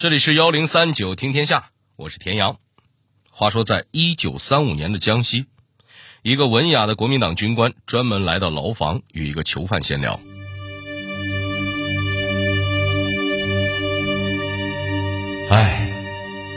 [0.00, 2.56] 这里是幺零三九听天下，我是田阳。
[3.30, 5.44] 话说，在一九三五年的江西，
[6.22, 10.18] 一个文雅的国民党军官专门来到牢房与一个囚犯闲聊。
[15.50, 15.92] 哎，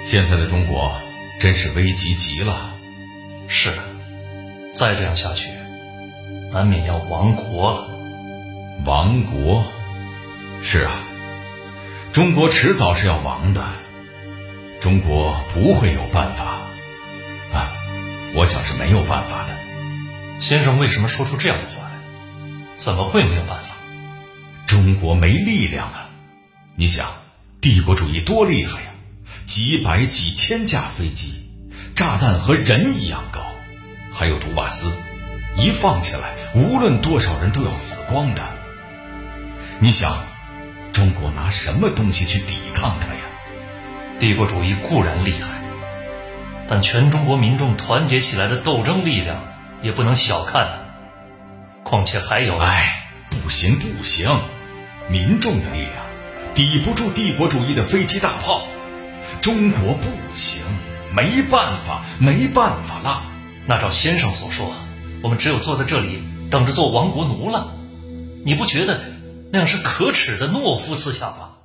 [0.05, 0.95] 现在的中国
[1.37, 2.73] 真是危急极了。
[3.49, 3.73] 是，
[4.71, 5.49] 再这样下去，
[6.49, 7.89] 难免要亡国了。
[8.85, 9.65] 亡国？
[10.61, 11.09] 是啊。
[12.13, 13.65] 中国迟早是要亡的，
[14.79, 16.59] 中国不会有办法
[17.51, 17.73] 啊！
[18.35, 19.57] 我想是没有办法的。
[20.39, 22.75] 先生为什么说出这样的话来？
[22.75, 23.73] 怎么会没有办法？
[24.67, 26.11] 中国没力量啊！
[26.75, 27.07] 你想，
[27.59, 28.89] 帝国主义多厉害呀！
[29.47, 31.49] 几百几千架飞机，
[31.95, 33.41] 炸弹和人一样高，
[34.11, 34.93] 还有毒瓦斯，
[35.57, 38.43] 一放起来，无论多少人都要死光的。
[39.79, 40.15] 你想？
[40.93, 43.21] 中国拿什么东西去抵抗它呀？
[44.19, 45.59] 帝国主义固然厉害，
[46.67, 49.43] 但全中国民众团结起来的斗争力量
[49.81, 50.77] 也不能小看呐。
[51.83, 52.57] 况且还有……
[52.57, 54.29] 哎，不行不行，
[55.09, 56.05] 民众的力量
[56.53, 58.61] 抵不住帝国主义的飞机大炮。
[59.41, 60.61] 中国不行，
[61.13, 63.23] 没办法，没办法啦。
[63.65, 64.71] 那照先生所说，
[65.23, 67.73] 我们只有坐在这里等着做亡国奴了。
[68.45, 69.01] 你不觉得？
[69.53, 71.57] 那样是可耻的懦夫思想啊！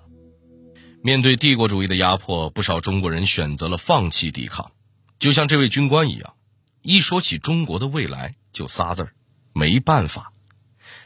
[1.02, 4.72] 面对帝国主义的压迫，不少中国人选择了放弃抵抗，
[5.18, 6.34] 就像这位军官一样，
[6.82, 9.14] 一说起中国的未来就仨字儿：
[9.54, 10.34] 没办法。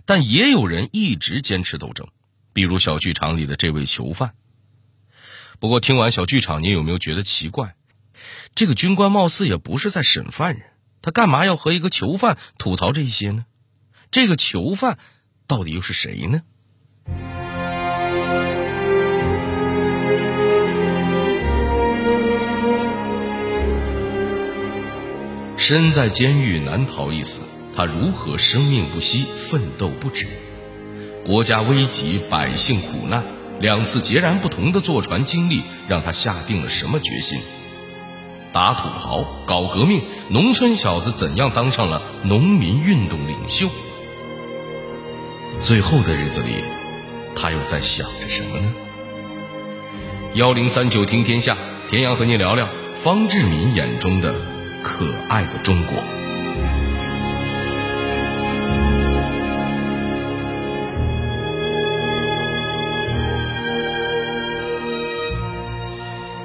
[0.06, 2.08] 但也有人一直坚持斗争，
[2.52, 4.34] 比如小剧场里的这位囚犯。
[5.60, 7.76] 不过听完小剧场，你有没有觉得奇怪？
[8.56, 10.64] 这个军官貌似也不是在审犯人，
[11.00, 13.46] 他干嘛要和一个囚犯吐槽这些呢？
[14.10, 14.98] 这个囚犯
[15.46, 16.42] 到底又是谁呢？
[25.56, 27.42] 身在监狱难逃一死，
[27.76, 30.26] 他如何生命不息，奋斗不止？
[31.24, 33.22] 国家危急，百姓苦难，
[33.60, 37.38] 两次截然不同的坐船经历，让他下定了什么决心？
[38.52, 43.68] 打土豪，搞革命，农村小子怎样当上了农民运动领袖？
[45.60, 46.64] 最后的日子里，
[47.34, 48.72] 他又在想着什么呢？
[50.34, 51.56] 幺零三九听天下，
[51.90, 54.34] 田阳和您聊聊方志敏眼中的。
[54.84, 55.94] 可爱的中国，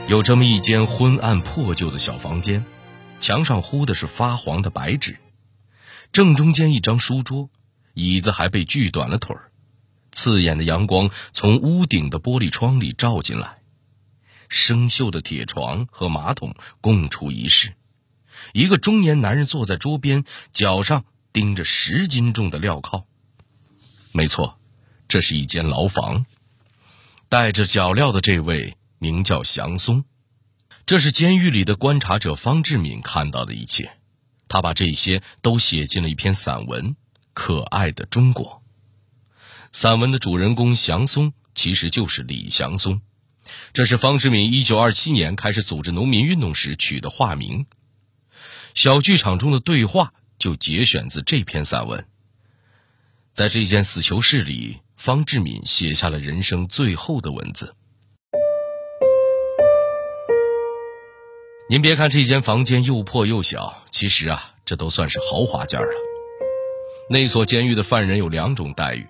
[0.07, 2.63] 有这么一间昏暗破旧的小房间，
[3.19, 5.17] 墙上糊的是发黄的白纸，
[6.11, 7.49] 正中间一张书桌，
[7.95, 9.46] 椅子还被锯短了腿儿，
[10.17, 13.59] 刺眼的阳光从屋顶的玻璃窗里照进来，
[14.49, 17.75] 生锈的铁床和马桶共处一室。
[18.51, 23.05] 一个中年男人坐在桌边，脚上钉着十斤重的镣铐。
[24.11, 24.59] 没错，
[25.07, 26.25] 这是一间牢房。
[27.29, 30.03] 带着脚镣的这位名叫祥松，
[30.87, 33.91] 这是监狱里的观察者方志敏看到的一切。
[34.47, 36.91] 他把这些都写进了一篇散文
[37.33, 38.63] 《可爱的中国》。
[39.79, 42.99] 散文的主人公祥松其实就是李祥松，
[43.73, 47.67] 这是方志敏一九二七年开始组织农民运动时取的化名。
[48.73, 52.07] 小剧场中的对话就节选自这篇散文。
[53.31, 57.75] 在这间死囚室里，方志敏写下了人生最后的文字。
[61.69, 65.93] 您别看这间房间又破又小，其实啊，这都算是豪华间了。
[67.11, 69.07] 那所监狱的犯人有两种待遇，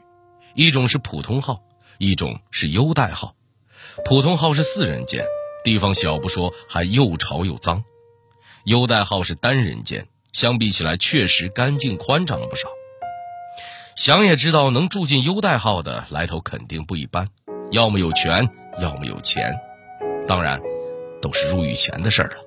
[0.57, 1.61] 一种是普通号，
[1.99, 3.35] 一种是优待号。
[4.03, 5.23] 普通号是四人间，
[5.63, 7.83] 地方小不说，还又潮又脏。
[8.65, 12.69] 优待号是单人间，相比起来确实干净宽敞了不少。
[13.95, 17.29] 想也知道，能住进优待号的来头肯定不一般，
[17.69, 19.55] 要么有权，要么有钱，
[20.27, 20.59] 当然，
[21.21, 22.37] 都是入狱前的事儿了。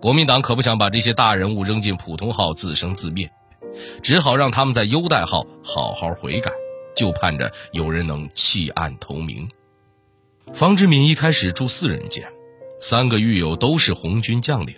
[0.00, 3.30] 国民党可不想把这些大人物扔进普通号自生自灭，
[4.02, 6.50] 只好让他们在优待号好好悔改，
[6.94, 9.48] 就盼着有人能弃暗投明。
[10.52, 12.30] 方志敏一开始住四人间，
[12.80, 14.76] 三个狱友都是红军将领。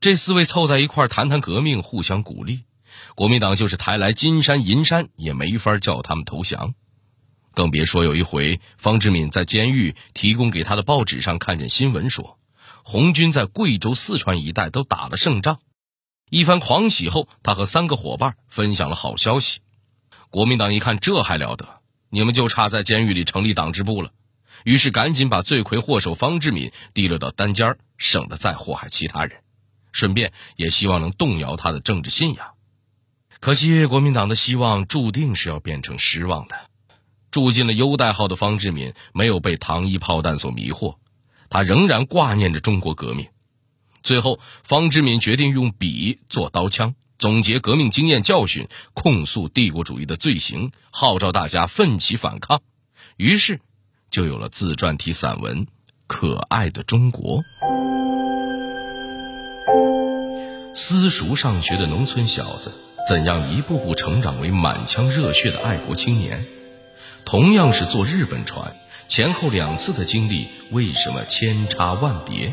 [0.00, 2.64] 这四位凑在一块谈谈革命，互相鼓励。
[3.14, 6.74] 国民党就是抬来金山银山，也没法叫他们投降。
[7.54, 12.38] 更别说有一回，方志敏在监狱提供给他的报纸上看见新闻说，
[12.82, 15.58] 红军在贵州、四川一带都打了胜仗。
[16.30, 19.60] 一番狂喜后，他和三个伙伴分享了好消息。
[20.32, 21.82] 国民党一看，这还了得！
[22.08, 24.12] 你们就差在监狱里成立党支部了。
[24.64, 29.42] 于是赶紧把罪魁祸首方志敏提溜到单间儿，省得再祸害其他人，
[29.92, 32.52] 顺便也希望能动摇他的政治信仰。
[33.40, 36.56] 可惜国民党的希望注定是要变成失望的。
[37.30, 40.96] 住进了优待号的方志敏没有被糖衣炮弹所迷惑，
[41.50, 43.28] 他仍然挂念着中国革命。
[44.02, 52.60] 最后，方志敏决定用笔做刀枪，总结革命经验教训，控诉帝国主义的罪行，号召大家奋起反抗。
[53.16, 53.60] 于是，
[54.10, 55.66] 就有了自传体散文
[56.08, 57.38] 《可爱的中国》。
[60.74, 62.72] 私塾上学的农村小子，
[63.08, 66.44] 怎样一步步成长为满腔热血的爱国青年？
[67.24, 68.74] 同样是坐日本船，
[69.06, 72.52] 前后两次的经历为什么千差万别？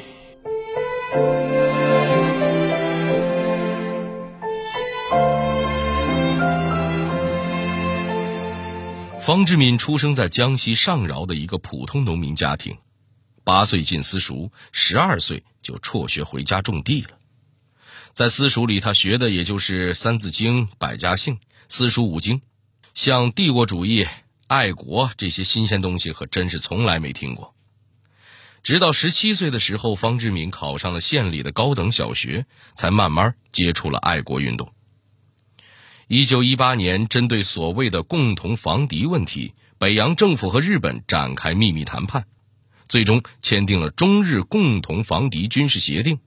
[9.29, 12.79] 方志敏出生在江西上饶的一个普通农民家庭，
[13.43, 17.11] 八岁进私塾，十二岁就辍学回家种地了。
[18.15, 21.35] 在私塾里，他学的也就是《三字经》《百家姓》
[21.67, 22.39] 《私塾五经》，
[22.95, 24.07] 像帝国主义。
[24.47, 27.53] 爱国这些新鲜东西可真是从来没听过。
[28.63, 34.73] 直到十七岁的时候，方志敏考上了县里的高等小学，才慢慢接触了爱国运动。
[36.11, 42.25] 一九一八年，针对所谓的共同防敌问题，北洋政府和日本展开秘密谈判，
[42.87, 46.17] 最终签订了中日共同防敌军事协定。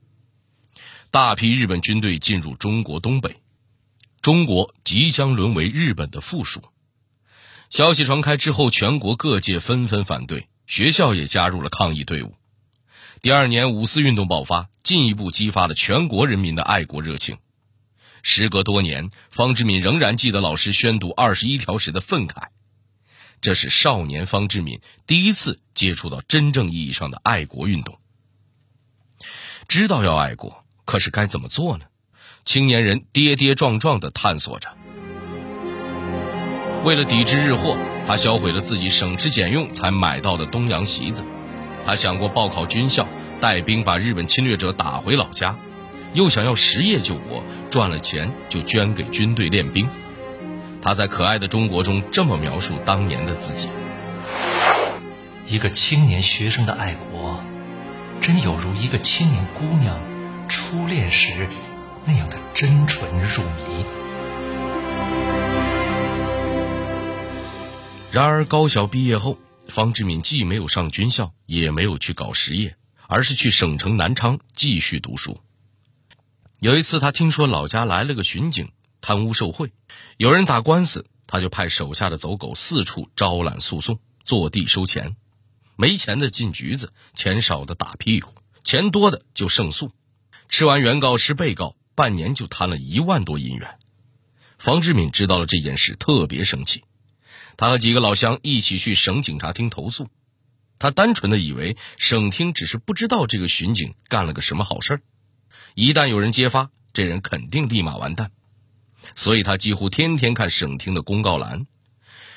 [1.11, 3.35] 大批日本军队进入中国东北，
[4.21, 6.61] 中国即将沦为日本的附属。
[7.69, 12.33] 消息传开之后，全国各界纷纷反对，学校也加入了抗议队伍。
[13.21, 17.37] 第二年五四运动爆发，进一步激发了全国人民的爱国热情。
[18.23, 22.45] 时隔多年，方志敏仍然记得老师宣读二十一条时的愤慨。
[23.41, 27.99] 这是少年方志敏第一次接触到真正意义上的爱国运动。
[29.67, 31.85] 知道要爱国，可是该怎么做呢？
[32.45, 34.69] 青年人跌跌撞撞地探索着。
[36.85, 37.77] 为了抵制日货，
[38.07, 41.23] 他销毁了自己省吃俭用才买到的东洋席子。
[41.85, 43.05] 他想过报考军校，
[43.41, 45.57] 带兵把日本侵略者打回老家，
[46.13, 49.89] 又想要实业救国，赚了钱就捐给军队练兵。
[50.81, 53.69] 他在《可爱的中国》中这么描述当年的自己：
[55.47, 57.43] 一个青年学生的爱国，
[58.19, 59.97] 真有如一个青年姑娘
[60.47, 61.47] 初恋时
[62.05, 63.85] 那样的真纯入迷。
[68.11, 72.75] 然而，高校毕业后，方志敏既没有上军校，也没有去搞实业，
[73.07, 75.39] 而是去省城南昌继续读书。
[76.63, 78.71] 有一次，他听说老家来了个巡警，
[79.01, 79.73] 贪污受贿，
[80.15, 85.17] 有人打官司，他就派手下的走狗四处招揽诉讼，坐地收钱。
[85.75, 88.33] 没钱的进局子，钱少的打屁股，
[88.63, 89.91] 钱多的就胜诉。
[90.47, 93.77] 吃完原告吃被告，半年就贪了一万多银元。
[94.57, 96.85] 方志敏知道了这件事，特别生气。
[97.57, 100.07] 他和几个老乡一起去省警察厅投诉，
[100.79, 105.01] 他单纯的以为省厅只是不知道这个巡警干了个什么好事儿，
[105.75, 108.31] 一旦有人揭发，这人肯定立马完蛋，
[109.15, 111.65] 所以他几乎天天看省厅的公告栏。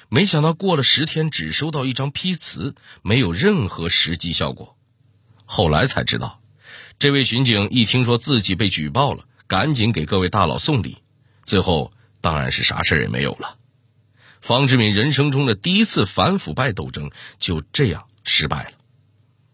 [0.08, 4.76] 没想到过了十天，只收到一张批词，没有任何实际效果。
[5.44, 6.40] 后来才知道，
[6.99, 10.99] 这位巡警一听说自己被举报了，赶紧给各位大佬送礼，
[11.44, 13.58] 最后当然是啥事也没有了。
[14.40, 18.72] 方志敏人生中的第一次反腐败斗争就这样失败了，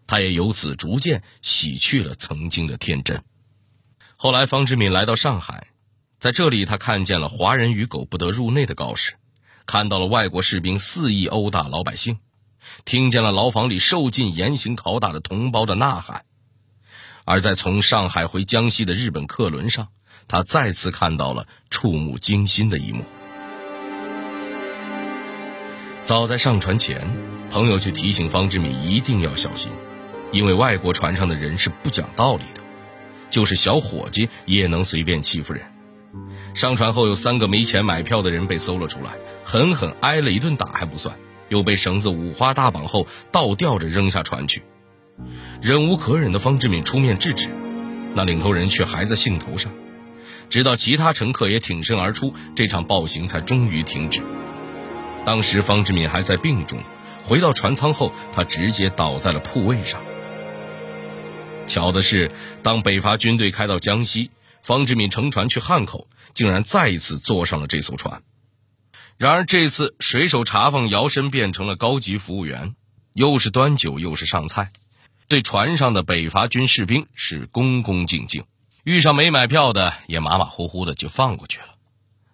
[0.07, 3.23] 他也由此逐渐洗去了曾经的天真。
[4.23, 5.67] 后来，方志敏来到上海，
[6.17, 9.15] 在这里，他看见了“华人与狗不得入内”的告示，
[9.65, 12.19] 看到了外国士兵肆意殴打老百姓，
[12.85, 16.23] 听见了牢房里受尽严刑拷打的同胞的呐喊。
[17.25, 19.89] 而在从上海回江西的日本客轮上，
[20.29, 23.03] 他再次看到了触目惊心的一幕。
[26.01, 27.05] 早在上船前，
[27.51, 29.73] 朋友就提醒方志敏一定要小心，
[30.31, 32.62] 因为外国船上的人是不讲道理的，
[33.33, 35.63] 就是小伙计也能随便欺负人。
[36.53, 41.17] 上船后，有三个没钱买票的人被搜了出来，狠狠挨了一顿打还不算，
[41.49, 44.61] 又被绳子五花大绑后倒吊着扔下船去。
[45.59, 47.49] 忍无可忍的方志敏出面制止，
[48.13, 49.71] 那领头人却还在兴头上，
[50.47, 54.21] 直到其他乘客也挺身而出，这场暴行才终于停止。
[55.25, 56.83] 当时方志敏还在病中，
[57.23, 59.99] 回到船舱后，他直接倒在了铺位上。
[61.73, 64.29] 巧的是，当北伐军队开到江西，
[64.61, 68.21] 方志敏乘船去汉口，竟然再一次坐上了这艘船。
[69.17, 72.75] 然而这次水手查房摇身变成了高级服务员，
[73.13, 74.71] 又是端酒又是上菜，
[75.27, 78.45] 对船上的北伐军士兵是恭恭敬敬，
[78.83, 81.69] 遇上没买票的也马马虎虎的就放过去了。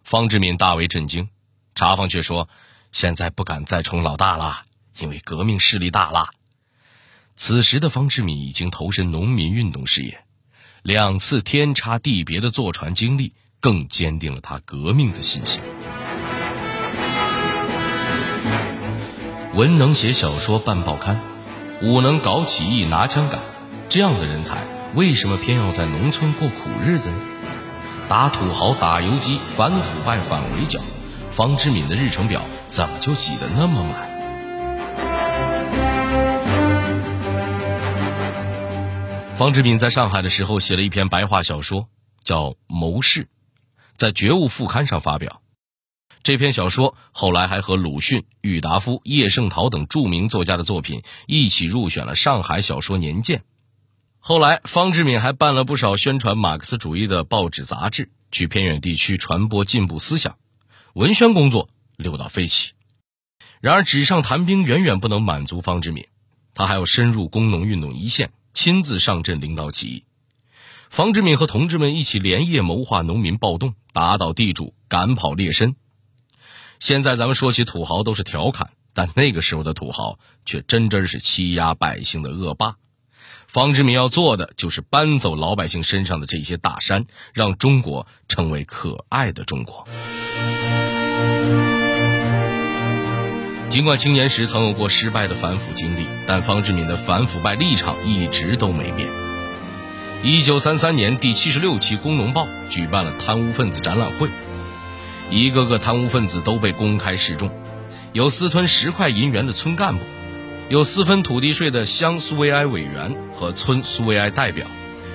[0.04, 1.30] 方志敏大为震惊，
[1.76, 2.50] 查房却说
[2.92, 4.64] ：“现在不敢再冲老大了，
[4.98, 6.32] 因为革命势力大了。”
[7.40, 10.26] 此时的方志敏已经投身农民运动事业，
[10.84, 13.32] 两次天差地别的坐船经历
[13.62, 15.62] 更坚定了他革命的信心。
[19.54, 21.22] 文能写小说办报刊，
[21.82, 23.40] 武能搞起义拿枪杆，
[23.88, 27.16] 这样的人才为什么偏要在农村过苦日子呢？
[28.10, 30.82] 打土豪、打游击、反腐败、反围剿，
[31.32, 34.09] 方志敏的日程表怎么就挤得那么满？
[39.40, 41.88] 方志敏在上海的时候写了一篇白话小说，
[42.26, 43.24] 叫《谋士》，
[43.94, 45.42] 在《觉悟》副刊上发表。
[46.24, 53.46] 这篇小说后来还和鲁迅、郁达夫、叶圣陶等著名作家的作品一起入选了上海小说年鉴。
[54.20, 60.38] 后来，方志敏还办了不少宣传马克思主义的报纸杂志，去偏远地区传播进步思想，
[60.96, 62.74] 文宣工作六到飞起。
[63.62, 66.10] 然而，纸上谈兵远远不能满足方志敏，
[66.54, 70.04] 他还要深入工农运动一线，亲自上阵领导起义。
[70.90, 75.76] 方志敏和同志们一起连夜谋划农民暴动，打倒地主，赶跑劣绅。
[76.80, 82.78] 现在咱们说起土豪都是调侃，但那个时候的土豪却真真是欺压百姓的恶霸。
[83.48, 89.88] 方志敏要做的就是搬走老百姓身上的这些大山，让中国成为可爱的中国。
[93.70, 99.08] 尽管青年时曾有过失败的反腐经历，但方志敏的反腐败立场一直都没变。
[100.24, 104.28] 一九三三年，第七十六期《工农报》举办了贪污分子展览会，
[105.30, 107.52] 一个个贪污分子都被公开示众，
[108.12, 110.04] 有私吞十块银元的村干部。
[110.68, 114.66] 有私分土地税的乡苏维埃委员和村苏维埃代表，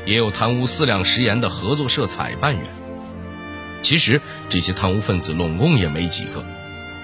[0.06, 2.64] 也有贪污四两食盐的合作社采办员。
[3.82, 6.44] 其实这些贪污分子拢共也没几个，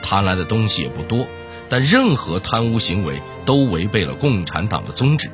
[0.02, 1.26] 贪来的东西也不多，
[1.68, 5.30] 但任何贪污行为都违背了共产党的宗旨。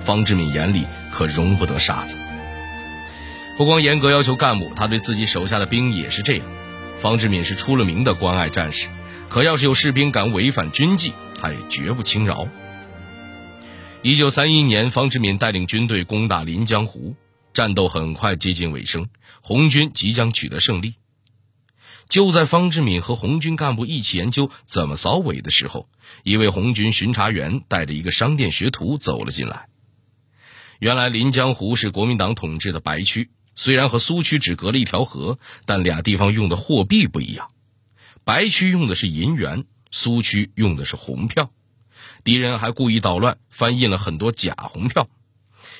[0.00, 2.16] 方志敏眼里可容不得沙子。
[3.56, 6.46] 不光严格要求干部，他对自己手下的兵也是这样。
[6.98, 8.88] 方志敏是出了名的关爱战士，
[9.28, 12.48] 可要是有士兵敢违反军纪，他也绝不轻饶。
[14.02, 17.14] 一九三一年，方志敏带领军队攻打临江湖，
[17.52, 19.08] 战斗很快接近尾声，
[19.40, 20.94] 红军即将取得胜利。
[22.08, 25.88] 就在方志敏和红军干部一起研究怎么扫尾的时候，
[26.22, 29.66] 一位红军巡查员带着一个商店学徒走了进来。
[30.78, 37.50] 原来临江湖是国民党统治的白区，虽然和苏区只隔了一条河，但俩地方用的货币不一样，
[38.24, 39.64] 白区用的是银元。
[39.94, 41.50] 苏区用的是红票，
[42.24, 45.06] 敌人还故意捣乱，翻印了很多假红票。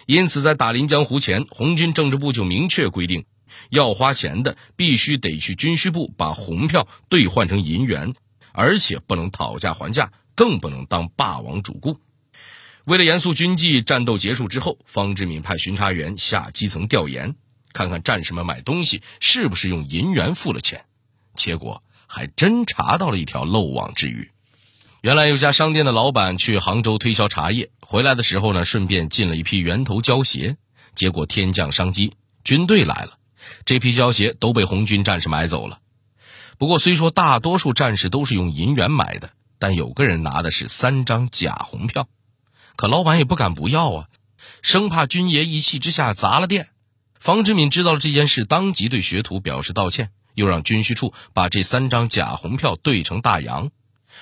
[0.05, 3.25] 因此，在打临江湖前，红军政治部就明确规定，
[3.71, 8.15] 要花钱的必须得去军需部把红票兑换成银元，
[8.53, 11.99] 而且不能讨价还价，更不能当霸王主顾。
[12.85, 17.37] 为了严肃军纪，战斗结束之后，方志敏派巡查员下基层调研，
[17.73, 20.85] 看看战士们买东西是不是用银元付了钱。
[21.35, 21.83] 结果。
[22.15, 24.31] 还真查到了一条漏网之鱼。
[25.01, 30.59] 原来有家商店的老板去杭州推销茶叶，回来的时候呢，顺便进了一批圆头胶鞋。
[30.95, 32.13] 结果天降商机，
[32.45, 33.17] 军队来了，
[33.65, 35.81] 这批胶鞋都被红军战士买走了。
[36.59, 42.09] 不过虽说大多数战士都是用银元买的，但有个人拿的是三张假红票，
[42.77, 44.09] 可老板也不敢不要啊，
[44.63, 46.69] 生怕军爷一气之下砸了店。
[47.19, 50.11] 方志敏知道了这件事，当即对学徒表示道歉。
[50.35, 53.71] 又让军需处把这三张假红票兑成大洋，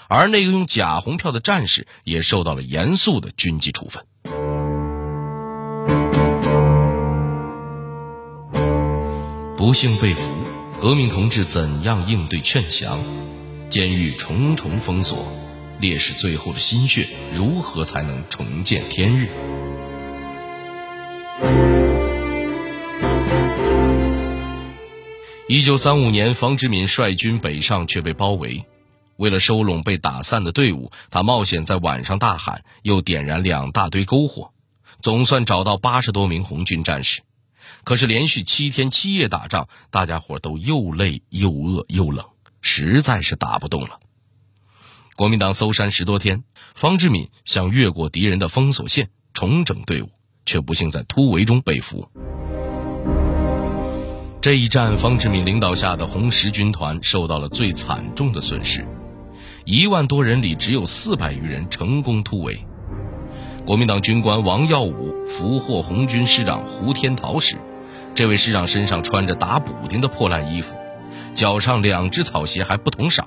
[0.09, 4.05] 而那个用假红票的战士也受到了严肃的军纪处分。
[9.61, 10.33] 不幸被俘，
[10.81, 12.99] 革命同志怎样应对劝降？
[13.69, 15.31] 监狱重重封锁，
[15.79, 19.29] 烈士最后的心血如何才能重见天日？
[25.47, 28.65] 一九三五年，方志敏率军北上，却被包围。
[29.17, 34.53] 为了收拢被打散的队伍，他冒险在晚上大喊，又点燃两大堆篝火，
[35.03, 37.21] 总算找到八十多名红军战士。
[37.91, 42.25] 可是连续七天七夜打仗，大家伙都又累又饿又冷，
[42.61, 43.99] 实在是打不动了。
[45.17, 46.45] 国民党搜山十多天，
[46.77, 50.11] 方志敏想越过敌人的封锁线，重整队伍，
[50.47, 52.09] 却不幸在突围中被俘。
[54.41, 58.87] 这一战，方志敏领导下的红十军团受到了最惨重的损失。
[59.65, 62.65] 一万多人里只有四百余人成功突围。
[63.67, 67.59] 国民党军官王耀武俘获红军师长胡天桃时，
[68.15, 70.77] 这位师长身上穿着打补丁的破烂衣服，
[71.33, 73.25] 脚上两只草鞋还不同色，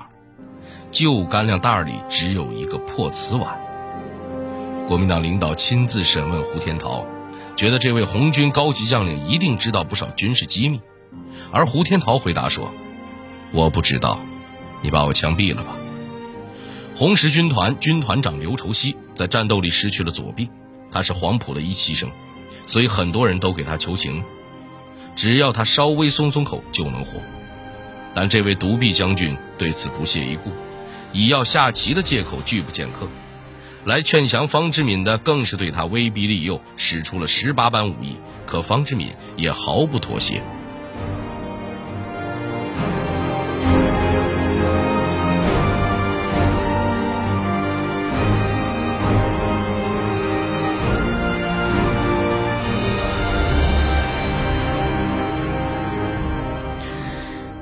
[0.91, 3.59] 旧干粮袋里只有一个破瓷碗。
[4.87, 7.05] 国民党领导亲自审问胡天桃，
[7.55, 10.79] 觉得这位红军高级将领一定知道不少军事机密，
[11.51, 12.69] 而胡天桃回答说
[13.51, 14.19] ：“我不知道，
[14.81, 15.75] 你把我枪毙了吧。”
[16.95, 20.49] 红十军团军团长刘畴西在战斗里失去了左臂，
[20.91, 22.11] 他是黄埔的一期生，
[22.67, 24.23] 所以很多人都给他求情，
[25.15, 27.19] 只要他稍微松松口就能活。
[28.13, 30.51] 但这位独臂将军对此不屑一顾，
[31.11, 33.07] 以要下棋的借口拒不见客。
[33.85, 38.15] 来劝降方志敏的更是对他威逼利诱，使出了十八般武艺，
[38.45, 40.41] 可方志敏也毫不妥协。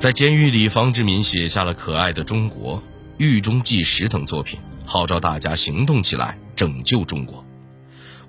[0.01, 2.77] 在监狱里，方志敏写下了《可爱的中国》
[3.19, 7.45] 《狱中纪实》等作品，号召大家行动起来，拯救中国。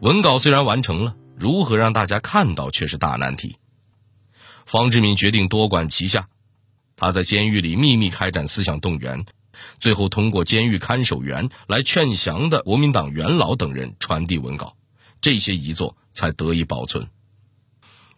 [0.00, 3.56] 文稿虽然完成了，如何让大家看到却是大难题。
[4.66, 6.28] 方志敏决定多管齐下，
[6.94, 9.24] 他在监狱里秘密开展思想动员，
[9.80, 14.76] 最后通过监狱看守员来劝降的国民党元老等人传递文稿，
[15.22, 17.08] 这些遗作才得以保存。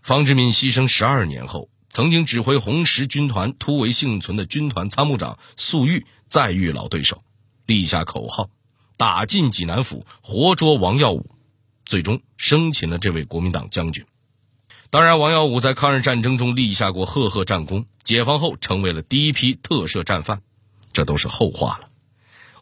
[0.03, 1.69] 方志敏牺牲十二年后。
[1.95, 7.23] 曾经指挥红十军团突围幸存的军团参谋长粟裕再遇老对手，
[7.67, 8.51] 立下口号，
[8.97, 11.31] 打进济南府，活捉王耀武，
[11.87, 14.05] 最终生擒了这位国民党将军。
[14.91, 20.43] 当然，王耀武在抗日战争中立下过赫赫战功，解放后成为了第一批特赦战犯，
[20.93, 21.91] 这都是后话了。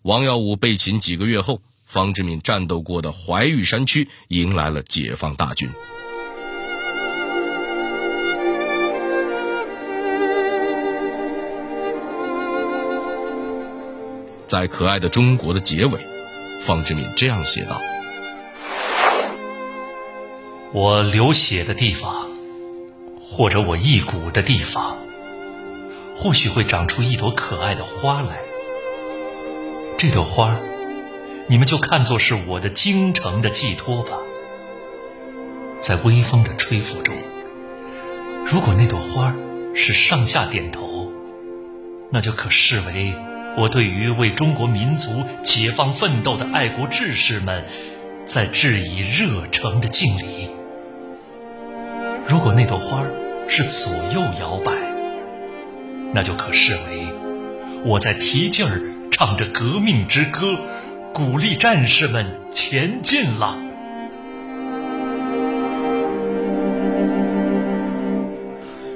[0.02, 5.70] 王耀武被擒几个月后，方志敏战斗过的怀玉山区迎来了解放大军。
[14.52, 15.98] 在可爱的中国的结尾，
[16.60, 17.80] 方志敏这样写道
[20.74, 22.28] ：“我流血的地方，
[23.18, 24.98] 或者我一骨的地方，
[26.14, 28.40] 或许会长出一朵可爱的花来。
[29.96, 30.58] 这朵花，
[31.46, 34.18] 你们就看作是我的京城的寄托吧。
[35.80, 37.14] 在微风的吹拂中，
[38.44, 39.34] 如果那朵花
[39.74, 41.10] 是上下点头，
[42.10, 43.14] 那就可视为。”
[43.54, 45.10] 我对于为中国民族
[45.42, 47.64] 解放奋斗的爱国志士们，
[48.24, 50.48] 在致以热诚的敬礼。
[52.26, 53.04] 如果那朵花
[53.48, 54.72] 是左右摇摆，
[56.14, 57.06] 那就可视为
[57.84, 60.56] 我在提劲儿唱着革命之歌，
[61.12, 63.58] 鼓励战士们前进了。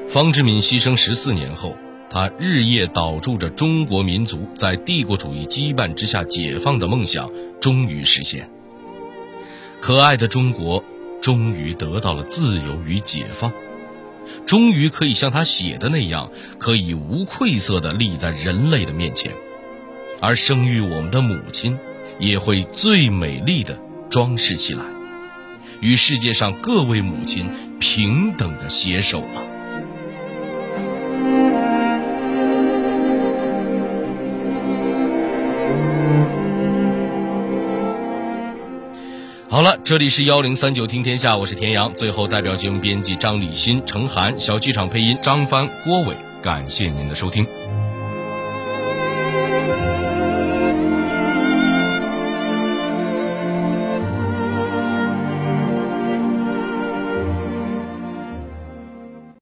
[0.09, 1.77] 方志敏牺牲十四年后。
[2.09, 8.49] 他日夜祷祝着中国民族在帝国主义羁绊之下解放的梦想终于实现。
[9.81, 10.83] 可爱的中国
[11.21, 13.53] 终于得到了自由与解放，
[14.47, 19.33] 终于可以像他写的那样，可以无愧色地立在人类的面前，
[20.21, 21.77] 而生育我们的母亲
[22.19, 24.85] 也会最美丽的装饰起来，
[25.81, 29.56] 与世界上各位母亲平等的携手了。
[39.49, 41.95] 好了，这里是幺零三九听天下，我是田阳。
[41.95, 47.47] 最后，代表节目编辑张立新、程涵，小剧场配音张帆、郭伟，感谢您的收听。